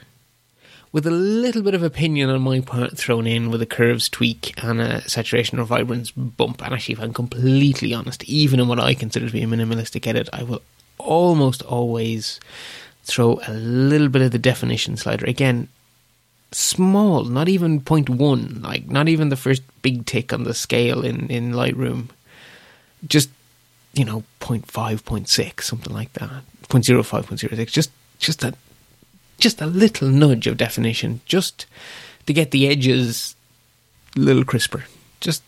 [0.93, 4.53] with a little bit of opinion on my part thrown in with a curves tweak
[4.63, 6.63] and a saturation or vibrance bump.
[6.63, 10.07] And actually, if I'm completely honest, even in what I consider to be a minimalistic
[10.07, 10.61] edit, I will
[10.99, 12.39] almost always
[13.05, 15.25] throw a little bit of the definition slider.
[15.27, 15.69] Again,
[16.53, 21.29] small, not even 0.1, like not even the first big tick on the scale in,
[21.29, 22.11] in Lightroom.
[23.07, 23.31] Just
[23.95, 24.61] you know, 0.
[24.61, 26.43] 0.5, 0.6, something like that.
[26.69, 28.55] 0.05, 0.06, just just a
[29.43, 31.67] just a little nudge of definition, just
[32.27, 33.35] to get the edges
[34.17, 34.85] a little crisper.
[35.21, 35.43] Just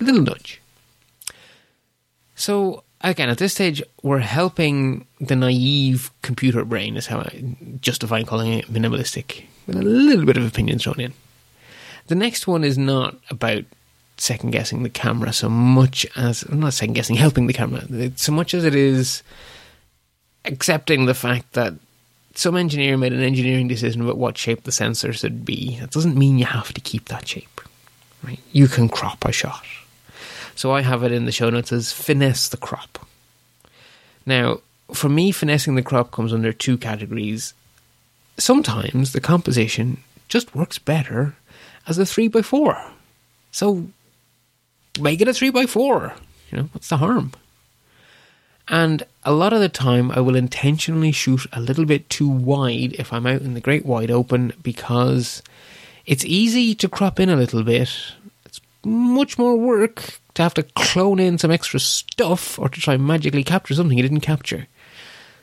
[0.00, 0.60] a little nudge.
[2.34, 8.22] So again, at this stage, we're helping the naive computer brain, is how I justify
[8.22, 11.12] calling it minimalistic, with a little bit of opinion thrown in.
[12.06, 13.64] The next one is not about
[14.16, 17.82] second guessing the camera so much as I'm not second guessing, helping the camera
[18.16, 19.22] so much as it is
[20.46, 21.74] accepting the fact that
[22.36, 25.78] some engineer made an engineering decision about what shape the sensor should be.
[25.80, 27.60] That doesn't mean you have to keep that shape.
[28.22, 28.40] Right?
[28.52, 29.64] You can crop a shot.
[30.54, 33.06] So I have it in the show notes as finesse the crop.
[34.26, 34.60] Now,
[34.92, 37.54] for me, finessing the crop comes under two categories.
[38.38, 41.36] Sometimes the composition just works better
[41.86, 42.90] as a 3x4.
[43.50, 43.88] So
[45.00, 46.14] make it a three by four.
[46.50, 47.32] You know, what's the harm?
[48.68, 52.94] And a lot of the time, I will intentionally shoot a little bit too wide
[52.94, 55.42] if I'm out in the great wide open because
[56.04, 57.90] it's easy to crop in a little bit.
[58.44, 62.96] It's much more work to have to clone in some extra stuff or to try
[62.96, 64.66] magically capture something you didn't capture.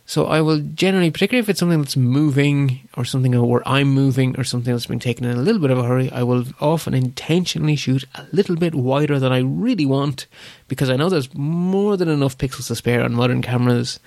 [0.05, 4.37] So I will generally, particularly if it's something that's moving or something where I'm moving
[4.37, 6.93] or something that's been taken in a little bit of a hurry, I will often
[6.93, 10.27] intentionally shoot a little bit wider than I really want
[10.67, 13.99] because I know there's more than enough pixels to spare on modern cameras.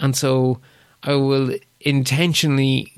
[0.00, 0.58] And so
[1.04, 2.92] I will intentionally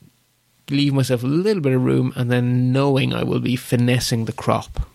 [0.70, 4.32] leave myself a little bit of room and then knowing I will be finessing the
[4.32, 4.88] crop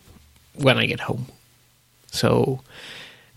[0.55, 1.27] when I get home.
[2.11, 2.61] So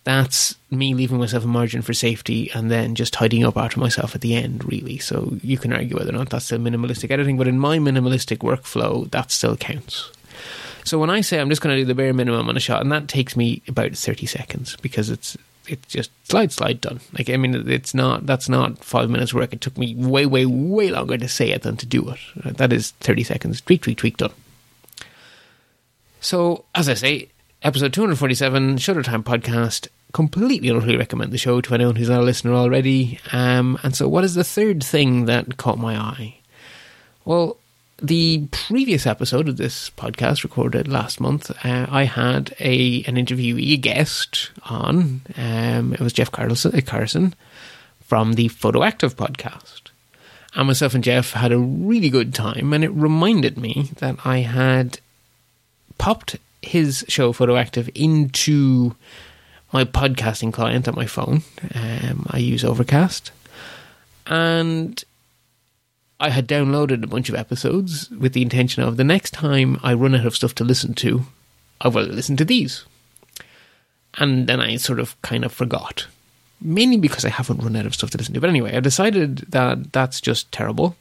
[0.06, 4.14] that's me leaving myself a margin for safety and then just tidying up after myself
[4.14, 4.98] at the end, really.
[4.98, 8.38] So you can argue whether or not that's still minimalistic editing, but in my minimalistic
[8.38, 10.12] workflow, that still counts.
[10.84, 12.82] So when I say I'm just going to do the bare minimum on a shot,
[12.82, 17.00] and that takes me about 30 seconds because it's it's just slide slide done.
[17.18, 19.52] Like I mean, it's not that's not five minutes work.
[19.52, 22.20] It took me way way way longer to say it than to do it.
[22.58, 23.60] That is 30 seconds.
[23.60, 24.30] Tweak tweak tweak done.
[26.20, 27.30] So as I say,
[27.62, 32.24] episode 247 Shutter Time podcast completely utterly recommend the show to anyone who's not a
[32.24, 33.18] listener already.
[33.32, 36.36] Um, and so, what is the third thing that caught my eye?
[37.24, 37.58] Well,
[38.00, 43.72] the previous episode of this podcast, recorded last month, uh, I had a an interviewee,
[43.72, 45.22] a guest on.
[45.36, 47.34] Um, it was Jeff Carlson, uh, Carson
[48.02, 49.82] from the Photoactive podcast.
[50.54, 54.38] And myself and Jeff had a really good time, and it reminded me that I
[54.38, 55.00] had
[55.98, 58.94] popped his show Photoactive into
[59.72, 61.42] my podcasting client on my phone.
[61.74, 63.32] Um, I use Overcast.
[64.26, 65.02] And
[66.18, 69.94] I had downloaded a bunch of episodes with the intention of the next time I
[69.94, 71.26] run out of stuff to listen to,
[71.80, 72.84] I will listen to these.
[74.14, 76.06] And then I sort of kind of forgot.
[76.58, 78.40] Mainly because I haven't run out of stuff to listen to.
[78.40, 80.96] But anyway, I decided that that's just terrible.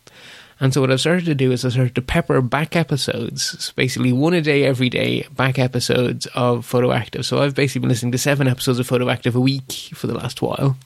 [0.59, 3.73] And so what I've started to do is I started to pepper back episodes, so
[3.75, 7.25] basically one a day every day, back episodes of Photoactive.
[7.25, 10.41] So I've basically been listening to seven episodes of Photoactive a week for the last
[10.41, 10.77] while.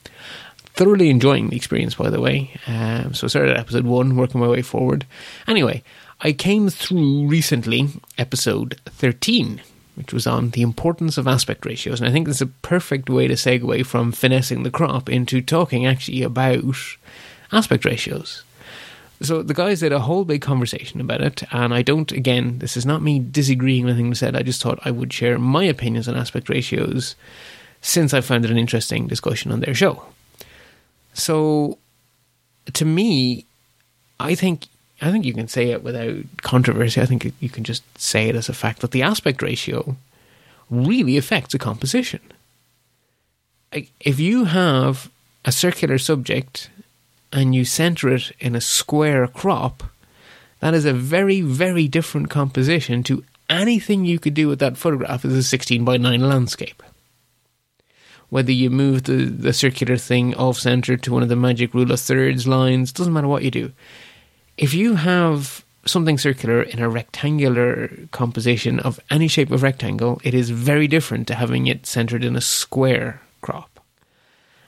[0.74, 2.52] Thoroughly enjoying the experience, by the way.
[2.66, 5.06] Um, so I started at episode one, working my way forward.
[5.48, 5.84] Anyway,
[6.22, 9.62] I came through recently episode 13,
[9.96, 12.00] which was on the importance of aspect ratios.
[12.00, 15.86] And I think it's a perfect way to segue from finessing the crop into talking
[15.86, 16.76] actually about
[17.52, 18.44] aspect ratios.
[19.22, 22.12] So the guys had a whole big conversation about it, and I don't.
[22.12, 24.36] Again, this is not me disagreeing with anything said.
[24.36, 27.16] I just thought I would share my opinions on aspect ratios,
[27.82, 30.04] since I found it an interesting discussion on their show.
[31.14, 31.78] So,
[32.72, 33.46] to me,
[34.22, 34.68] I think
[35.02, 37.02] I think you can say it without controversy.
[37.02, 39.96] I think you can just say it as a fact that the aspect ratio
[40.70, 42.22] really affects a composition.
[44.00, 45.10] If you have
[45.46, 46.70] a circular subject
[47.32, 49.84] and you center it in a square crop,
[50.60, 55.26] that is a very, very different composition to anything you could do with that photograph
[55.26, 56.84] as a 16 by 9 landscape.
[58.30, 61.92] Whether you move the, the circular thing off center to one of the magic rule
[61.92, 63.72] of thirds lines, doesn't matter what you do.
[64.58, 70.34] If you have something circular in a rectangular composition of any shape of rectangle, it
[70.34, 73.79] is very different to having it centered in a square crop.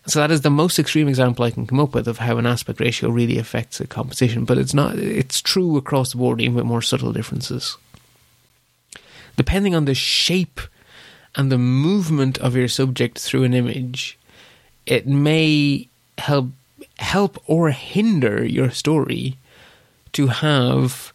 [0.07, 2.47] So that is the most extreme example I can come up with of how an
[2.47, 6.55] aspect ratio really affects a composition, but it's not it's true across the board even
[6.55, 7.77] with more subtle differences.
[9.37, 10.59] Depending on the shape
[11.35, 14.17] and the movement of your subject through an image,
[14.85, 15.87] it may
[16.17, 16.47] help
[16.97, 19.37] help or hinder your story
[20.13, 21.13] to have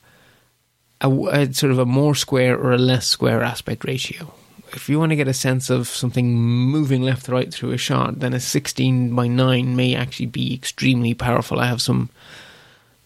[1.01, 4.33] a, a sort of a more square or a less square aspect ratio
[4.72, 7.79] if you want to get a sense of something moving left to right through a
[7.79, 11.61] shot, then a 16 by 9 may actually be extremely powerful.
[11.61, 12.11] I have some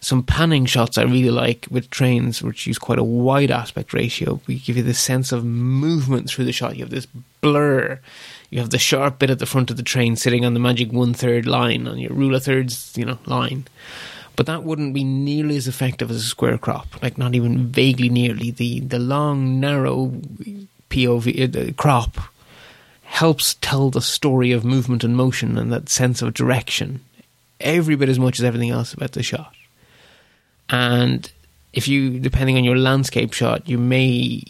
[0.03, 4.41] some panning shots I really like with trains, which use quite a wide aspect ratio.
[4.47, 6.75] We give you the sense of movement through the shot.
[6.75, 7.05] You have this
[7.39, 7.99] blur.
[8.49, 10.91] You have the sharp bit at the front of the train sitting on the magic
[10.91, 13.65] one third line on your rule of thirds, you know, line.
[14.35, 17.01] But that wouldn't be nearly as effective as a square crop.
[17.03, 18.49] Like not even vaguely nearly.
[18.49, 20.19] The the long, narrow
[20.91, 22.17] POV uh, crop
[23.03, 27.01] helps tell the story of movement and motion and that sense of direction
[27.59, 29.53] every bit as much as everything else about the shot.
[30.69, 31.29] And
[31.73, 34.43] if you, depending on your landscape shot, you may,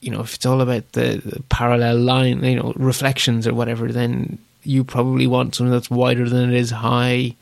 [0.00, 3.90] you know, if it's all about the, the parallel line, you know, reflections or whatever,
[3.90, 7.34] then you probably want something that's wider than it is high.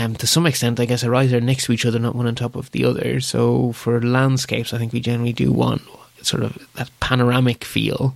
[0.00, 2.26] Um, to some extent, I guess a rise are next to each other, not one
[2.26, 3.20] on top of the other.
[3.20, 5.82] So for landscapes, I think we generally do want
[6.22, 8.14] sort of that panoramic feel.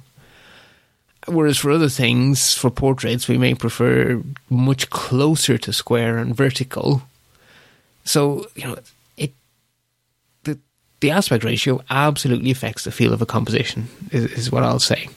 [1.26, 7.02] Whereas for other things, for portraits, we may prefer much closer to square and vertical.
[8.04, 8.78] So, you know,
[9.16, 9.32] it
[10.44, 10.58] the
[11.00, 15.08] the aspect ratio absolutely affects the feel of a composition, is, is what I'll say.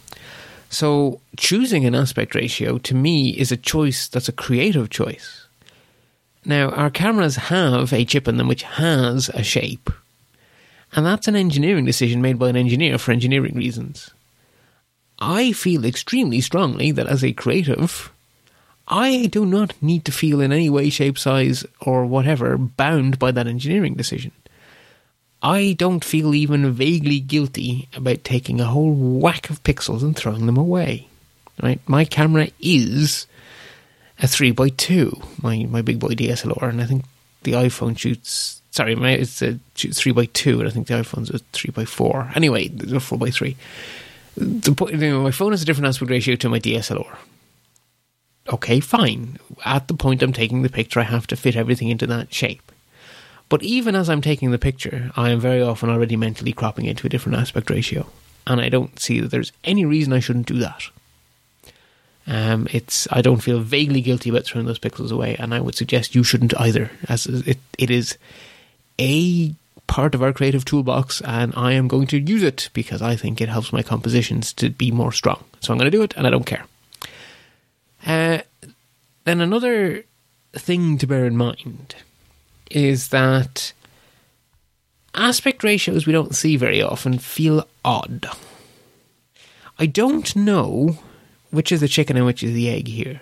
[0.69, 5.48] So, choosing an aspect ratio to me is a choice that's a creative choice.
[6.46, 9.89] Now, our cameras have a chip in them which has a shape
[10.95, 14.12] and that's an engineering decision made by an engineer for engineering reasons.
[15.19, 18.12] I feel extremely strongly that as a creative,
[18.88, 23.32] I do not need to feel in any way, shape, size, or whatever bound by
[23.32, 24.32] that engineering decision.
[25.41, 30.45] I don't feel even vaguely guilty about taking a whole whack of pixels and throwing
[30.45, 31.08] them away.
[31.62, 31.79] Right?
[31.88, 33.27] My camera is
[34.19, 37.03] a 3x2, my, my big boy DSLR, and I think
[37.43, 41.38] the iPhone shoots Sorry, it's a three by two, and I think the iPhone's a
[41.51, 42.32] three by four.
[42.34, 43.56] Anyway, a four by three.
[44.35, 47.15] The, my phone has a different aspect ratio to my DSLR.
[48.52, 49.37] Okay, fine.
[49.63, 52.71] At the point I'm taking the picture, I have to fit everything into that shape.
[53.48, 56.98] But even as I'm taking the picture, I am very often already mentally cropping it
[56.98, 58.08] to a different aspect ratio,
[58.48, 60.85] and I don't see that there's any reason I shouldn't do that.
[62.26, 65.76] Um, it's I don't feel vaguely guilty about throwing those pixels away, and I would
[65.76, 68.17] suggest you shouldn't either, as it it is
[69.00, 69.54] a
[69.88, 73.40] part of our creative toolbox and I am going to use it because I think
[73.40, 75.44] it helps my compositions to be more strong.
[75.60, 76.65] So I'm going to do it and I don't care.
[78.06, 78.40] Uh,
[79.24, 80.04] then another
[80.54, 81.96] thing to bear in mind
[82.71, 83.74] is that
[85.13, 88.28] aspect ratios we don't see very often feel odd.
[89.78, 90.98] I don't know
[91.54, 93.21] which is the chicken and which is the egg here.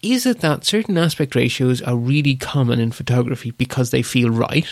[0.00, 4.68] Is it that certain aspect ratios are really common in photography because they feel right?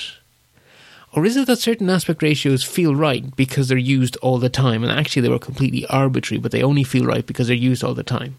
[1.12, 4.84] Or is it that certain aspect ratios feel right because they're used all the time
[4.84, 7.94] and actually they were completely arbitrary but they only feel right because they're used all
[7.94, 8.36] the time?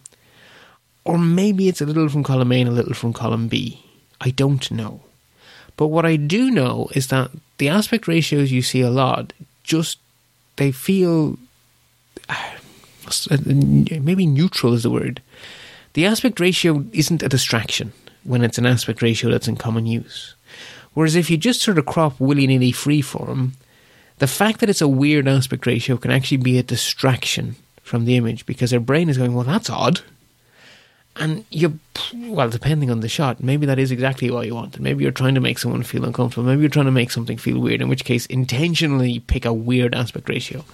[1.03, 3.83] Or maybe it's a little from column A and a little from column B.
[4.21, 5.01] I don't know.
[5.75, 9.33] But what I do know is that the aspect ratios you see a lot
[9.63, 9.99] just
[10.55, 11.37] they feel
[13.45, 15.21] maybe neutral is the word.
[15.93, 17.93] The aspect ratio isn't a distraction
[18.23, 20.35] when it's an aspect ratio that's in common use.
[20.93, 23.51] Whereas if you just sort of crop willy nilly freeform,
[24.17, 28.15] the fact that it's a weird aspect ratio can actually be a distraction from the
[28.15, 30.01] image because their brain is going, well, that's odd.
[31.17, 31.79] And you,
[32.13, 34.79] well, depending on the shot, maybe that is exactly what you want.
[34.79, 36.47] Maybe you're trying to make someone feel uncomfortable.
[36.47, 39.95] Maybe you're trying to make something feel weird, in which case, intentionally pick a weird
[39.95, 40.65] aspect ratio.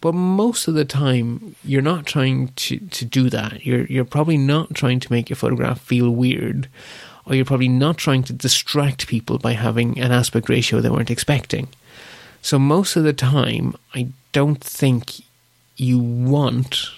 [0.00, 3.64] But most of the time, you're not trying to, to do that.
[3.64, 6.68] You're, you're probably not trying to make your photograph feel weird,
[7.26, 11.10] or you're probably not trying to distract people by having an aspect ratio they weren't
[11.10, 11.68] expecting.
[12.42, 15.22] So, most of the time, I don't think
[15.76, 16.90] you want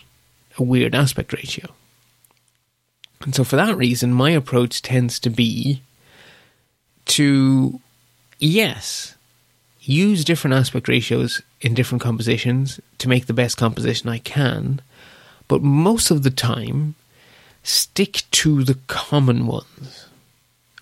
[0.58, 1.68] a weird aspect ratio.
[3.22, 5.82] And so, for that reason, my approach tends to be
[7.06, 7.80] to,
[8.38, 9.15] yes,
[9.88, 14.80] use different aspect ratios in different compositions to make the best composition I can,
[15.48, 16.94] but most of the time,
[17.62, 20.08] stick to the common ones,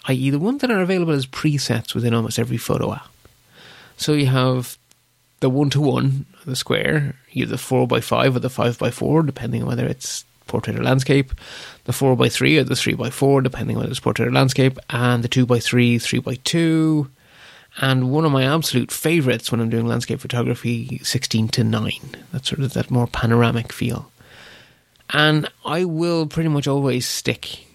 [0.06, 3.10] i.e., the ones that are available as presets within almost every photo app.
[3.96, 4.76] So you have
[5.40, 8.90] the one to one, the square, either the four by five or the five by
[8.90, 11.32] four, depending on whether it's portrait or landscape,
[11.84, 14.32] the four by three or the three by four, depending on whether it's portrait or
[14.32, 17.10] landscape, and the two by three, three by two,
[17.78, 21.92] and one of my absolute favourites when I'm doing landscape photography, 16 to 9.
[22.32, 24.10] That's sort of that more panoramic feel.
[25.10, 27.66] And I will pretty much always stick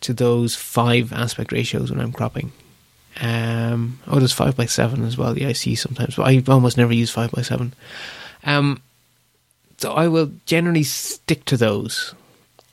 [0.00, 2.52] to those five aspect ratios when I'm cropping.
[3.20, 5.38] Um, oh, there's 5 by 7 as well.
[5.38, 7.74] Yeah, I see sometimes, but I almost never use 5 by 7
[8.44, 8.82] um,
[9.76, 12.14] So I will generally stick to those.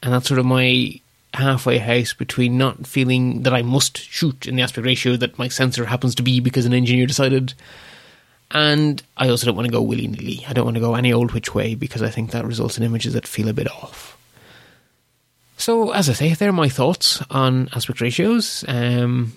[0.01, 1.01] And that's sort of my
[1.33, 5.47] halfway house between not feeling that I must shoot in the aspect ratio that my
[5.47, 7.53] sensor happens to be because an engineer decided.
[8.51, 10.43] And I also don't want to go willy nilly.
[10.47, 12.83] I don't want to go any old which way because I think that results in
[12.83, 14.17] images that feel a bit off.
[15.57, 18.63] So, as I say, they're my thoughts on aspect ratios.
[18.67, 19.33] Um,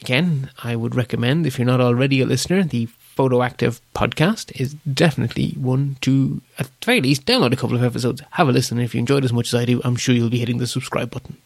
[0.00, 5.50] again, I would recommend, if you're not already a listener, the Photoactive podcast is definitely
[5.52, 8.80] one to, at the very least, download a couple of episodes, have a listen.
[8.80, 11.10] If you enjoyed as much as I do, I'm sure you'll be hitting the subscribe
[11.10, 11.36] button.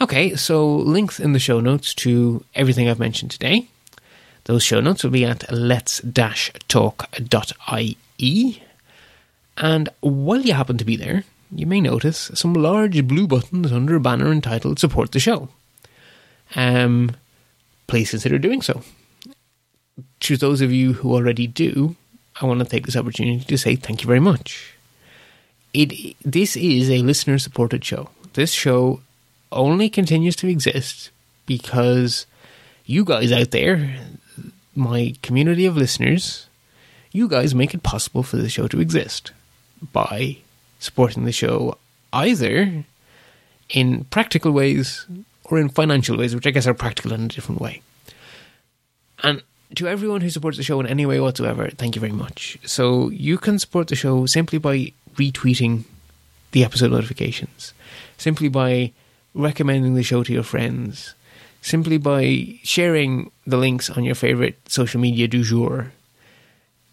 [0.00, 3.68] Okay, so links in the show notes to everything I've mentioned today.
[4.44, 6.02] Those show notes will be at lets-talk.ie.
[9.58, 11.24] And while you happen to be there,
[11.54, 15.50] you may notice some large blue buttons under a banner entitled Support the Show.
[16.56, 17.16] Um,
[17.86, 18.82] please consider doing so
[20.22, 21.96] to those of you who already do,
[22.40, 24.74] I want to take this opportunity to say thank you very much.
[25.74, 28.10] It this is a listener supported show.
[28.34, 29.00] This show
[29.50, 31.10] only continues to exist
[31.46, 32.26] because
[32.86, 33.96] you guys out there,
[34.74, 36.46] my community of listeners,
[37.10, 39.32] you guys make it possible for the show to exist
[39.92, 40.38] by
[40.78, 41.76] supporting the show
[42.12, 42.84] either
[43.68, 45.06] in practical ways
[45.44, 47.82] or in financial ways, which I guess are practical in a different way.
[49.22, 49.42] And
[49.76, 52.58] to everyone who supports the show in any way whatsoever, thank you very much.
[52.64, 55.84] So you can support the show simply by retweeting
[56.52, 57.72] the episode notifications,
[58.18, 58.92] simply by
[59.34, 61.14] recommending the show to your friends,
[61.62, 65.92] simply by sharing the links on your favorite social media du jour,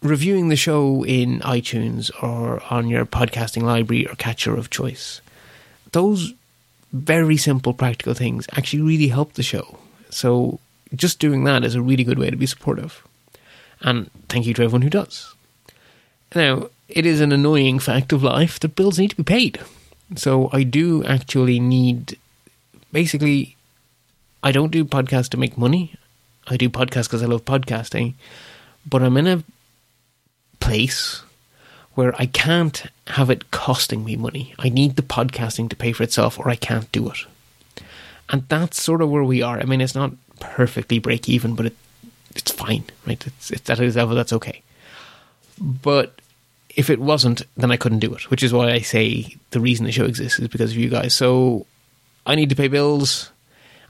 [0.02, 5.20] reviewing the show in iTunes or on your podcasting library or catcher of choice.
[5.92, 6.32] Those
[6.92, 9.78] very simple practical things actually really help the show.
[10.08, 10.58] So
[10.94, 13.02] just doing that is a really good way to be supportive.
[13.80, 15.34] And thank you to everyone who does.
[16.34, 19.60] Now, it is an annoying fact of life that bills need to be paid.
[20.16, 22.18] So I do actually need,
[22.92, 23.56] basically,
[24.42, 25.94] I don't do podcasts to make money.
[26.48, 28.14] I do podcasts because I love podcasting.
[28.88, 29.44] But I'm in a
[30.58, 31.22] place
[31.94, 34.54] where I can't have it costing me money.
[34.58, 37.18] I need the podcasting to pay for itself or I can't do it.
[38.28, 39.58] And that's sort of where we are.
[39.58, 41.76] I mean, it's not perfectly break even, but it,
[42.34, 43.24] it's fine, right?
[43.26, 44.62] It's, it's at level that's okay.
[45.60, 46.20] But
[46.76, 49.86] if it wasn't, then I couldn't do it, which is why I say the reason
[49.86, 51.14] the show exists is because of you guys.
[51.14, 51.66] So
[52.26, 53.30] I need to pay bills.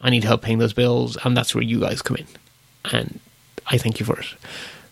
[0.00, 2.26] I need help paying those bills, and that's where you guys come in.
[2.92, 3.20] And
[3.66, 4.26] I thank you for it.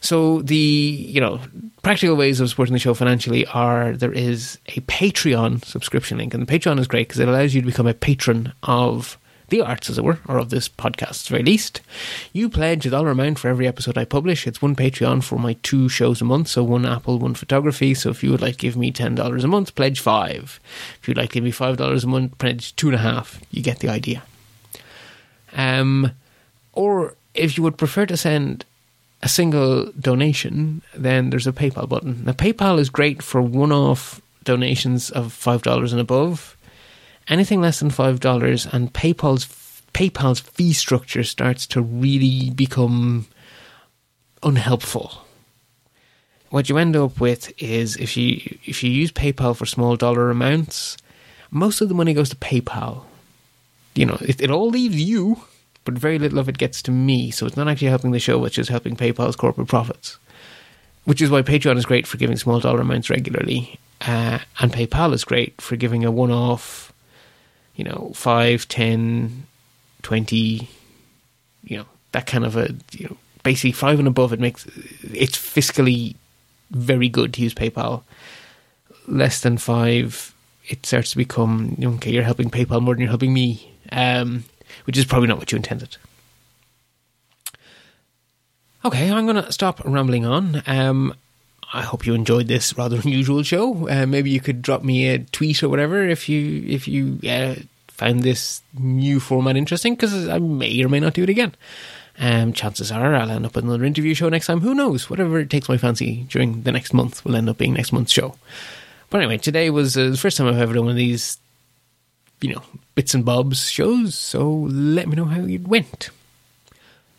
[0.00, 1.40] So the you know
[1.82, 6.46] practical ways of supporting the show financially are there is a Patreon subscription link, and
[6.46, 9.18] the Patreon is great because it allows you to become a patron of
[9.48, 11.80] the arts, as it were, or of this podcast's very least.
[12.32, 14.46] You pledge a dollar amount for every episode I publish.
[14.46, 17.94] It's one Patreon for my two shows a month, so one Apple, one photography.
[17.94, 20.60] So if you would like to give me ten dollars a month, pledge five.
[21.00, 23.40] If you'd like to give me five dollars a month, pledge two and a half.
[23.50, 24.22] You get the idea.
[25.56, 26.12] Um,
[26.72, 28.64] or if you would prefer to send
[29.22, 32.24] a single donation, then there's a PayPal button.
[32.24, 36.56] Now, PayPal is great for one off donations of $5 and above.
[37.28, 39.44] Anything less than $5, and PayPal's,
[39.92, 43.26] PayPal's fee structure starts to really become
[44.42, 45.24] unhelpful.
[46.50, 50.30] What you end up with is if you if you use PayPal for small dollar
[50.30, 50.96] amounts,
[51.50, 53.04] most of the money goes to PayPal.
[53.94, 55.42] You know, it, it all leaves you
[55.88, 57.30] but very little of it gets to me.
[57.30, 60.18] So it's not actually helping the show, which is helping PayPal's corporate profits.
[61.04, 65.14] Which is why Patreon is great for giving small dollar amounts regularly, uh, and PayPal
[65.14, 66.92] is great for giving a one off,
[67.78, 69.46] you know, 5, 10,
[70.02, 70.68] 20,
[71.64, 74.32] you know, that kind of a, you know, basically 5 and above.
[74.32, 74.66] It makes
[75.14, 76.16] it's fiscally
[76.70, 78.02] very good to use PayPal.
[79.06, 80.34] Less than 5,
[80.66, 83.72] it starts to become, okay, you're helping PayPal more than you're helping me.
[83.90, 84.44] Um,
[84.84, 85.96] which is probably not what you intended.
[88.84, 90.62] Okay, I'm going to stop rambling on.
[90.66, 91.14] Um,
[91.72, 93.88] I hope you enjoyed this rather unusual show.
[93.88, 97.56] Uh, maybe you could drop me a tweet or whatever if you if you uh,
[97.88, 101.54] found this new format interesting, because I may or may not do it again.
[102.20, 104.60] Um, chances are I'll end up with another interview show next time.
[104.60, 105.08] Who knows?
[105.08, 108.34] Whatever takes my fancy during the next month will end up being next month's show.
[109.10, 111.38] But anyway, today was uh, the first time I've ever done one of these
[112.40, 112.62] you know,
[112.94, 116.10] bits and bobs shows, so let me know how it went.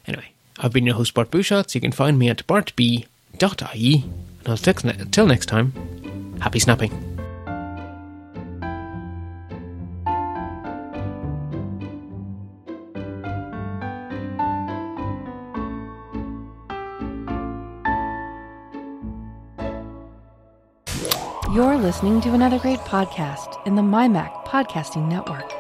[0.07, 1.75] Anyway, I've been your host, Bart Busschots.
[1.75, 4.05] You can find me at bartb.ie.
[4.49, 5.73] And until next time,
[6.41, 6.91] happy snapping.
[21.53, 25.51] You're listening to another great podcast in the MyMac Podcasting Network.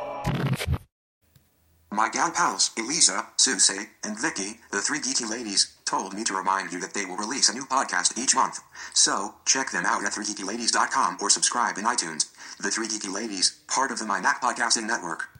[1.91, 6.71] My gal pals, Elisa, Susie, and Vicky, the three geeky ladies, told me to remind
[6.71, 8.59] you that they will release a new podcast each month.
[8.93, 12.29] So, check them out at 3geekyladies.com or subscribe in iTunes.
[12.59, 15.38] The Three Geeky Ladies, part of the MyMac Podcasting Network.